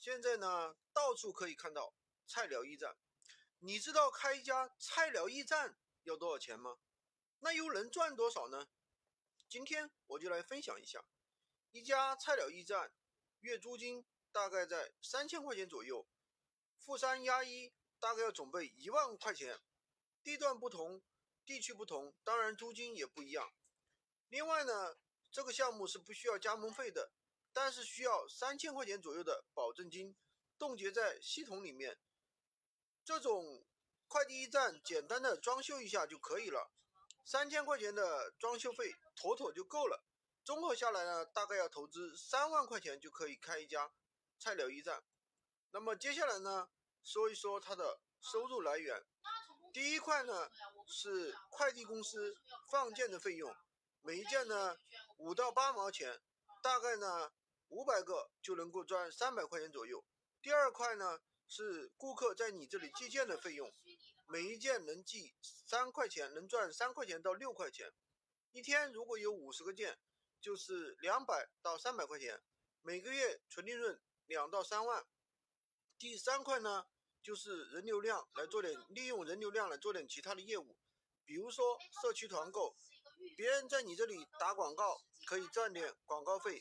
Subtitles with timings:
[0.00, 1.94] 现在呢，到处可以看到
[2.26, 2.96] 菜鸟驿站。
[3.58, 6.78] 你知道开一家菜鸟驿站要多少钱吗？
[7.40, 8.70] 那又能赚多少呢？
[9.46, 11.04] 今天我就来分享一下，
[11.72, 12.94] 一家菜鸟驿站
[13.40, 16.08] 月租金大概在三千块钱左右，
[16.78, 19.60] 负三押一，大概要准备一万块钱。
[20.22, 21.02] 地段不同，
[21.44, 23.52] 地区不同，当然租金也不一样。
[24.28, 24.96] 另外呢，
[25.30, 27.12] 这个项目是不需要加盟费的。
[27.52, 30.16] 但是需要三千块钱左右的保证金
[30.58, 31.98] 冻结在系统里面，
[33.04, 33.66] 这种
[34.06, 36.70] 快递驿站简单的装修一下就可以了，
[37.24, 40.04] 三千块钱的装修费妥妥就够了。
[40.44, 43.92] 综合下来呢，大概要投资三万块钱就可以开一家
[44.38, 45.02] 菜鸟驿站。
[45.72, 46.70] 那么接下来呢，
[47.02, 49.04] 说一说它的收入来源。
[49.72, 50.50] 第一块呢
[50.86, 52.36] 是快递公司
[52.70, 53.54] 放件的费用，
[54.02, 54.76] 每一件呢
[55.18, 56.20] 五到八毛钱，
[56.62, 57.32] 大概呢。
[57.70, 60.04] 五百个就能够赚三百块钱左右。
[60.42, 63.72] 第二块呢是顾客在你这里寄件的费用，
[64.26, 67.92] 每一件能寄三块钱，能赚三块钱到六块钱。
[68.52, 69.98] 一天如果有五十个件，
[70.40, 72.40] 就是两百到三百块钱，
[72.82, 75.04] 每个月纯利润两到三万。
[75.98, 76.86] 第三块呢
[77.22, 80.76] 就是人流量，来做点利用人流量来做点其他的业务，
[81.24, 82.74] 比如说社区团购，
[83.36, 86.60] 别人在你这里打广告可以赚点广告费。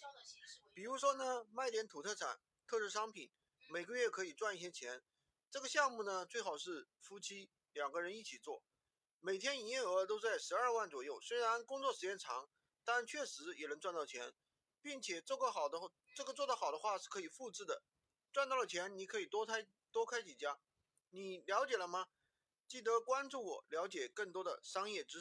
[0.79, 3.29] 比如说呢，卖点土特产、特色商品，
[3.67, 5.03] 每个月可以赚一些钱。
[5.51, 8.63] 这个项目呢，最好是夫妻两个人一起做，
[9.19, 11.19] 每天营业额都在十二万左右。
[11.19, 12.49] 虽然工作时间长，
[12.85, 14.33] 但确实也能赚到钱，
[14.81, 15.77] 并且做个好的，
[16.15, 17.83] 这个做得好的话是可以复制的。
[18.31, 20.61] 赚到了钱，你可以多开多开几家。
[21.09, 22.07] 你了解了吗？
[22.69, 25.17] 记得关注我，了解更多的商业知识。